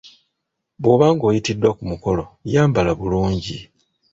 [0.81, 3.57] Bw’obanga oyitiddwa ku mukolo yambala bulungi.